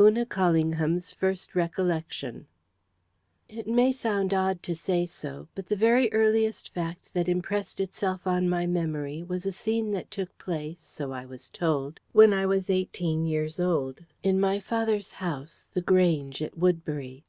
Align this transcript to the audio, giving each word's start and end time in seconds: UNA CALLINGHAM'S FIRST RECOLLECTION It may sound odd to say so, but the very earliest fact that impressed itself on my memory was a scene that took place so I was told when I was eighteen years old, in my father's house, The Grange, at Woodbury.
UNA 0.00 0.26
CALLINGHAM'S 0.26 1.12
FIRST 1.12 1.54
RECOLLECTION 1.54 2.48
It 3.48 3.68
may 3.68 3.92
sound 3.92 4.34
odd 4.34 4.60
to 4.64 4.74
say 4.74 5.06
so, 5.06 5.46
but 5.54 5.66
the 5.68 5.76
very 5.76 6.12
earliest 6.12 6.74
fact 6.74 7.14
that 7.14 7.28
impressed 7.28 7.78
itself 7.78 8.26
on 8.26 8.48
my 8.48 8.66
memory 8.66 9.22
was 9.22 9.46
a 9.46 9.52
scene 9.52 9.92
that 9.92 10.10
took 10.10 10.36
place 10.38 10.82
so 10.82 11.12
I 11.12 11.24
was 11.24 11.48
told 11.48 12.00
when 12.10 12.32
I 12.32 12.46
was 12.46 12.68
eighteen 12.68 13.26
years 13.26 13.60
old, 13.60 14.00
in 14.24 14.40
my 14.40 14.58
father's 14.58 15.12
house, 15.22 15.68
The 15.72 15.82
Grange, 15.82 16.42
at 16.42 16.58
Woodbury. 16.58 17.24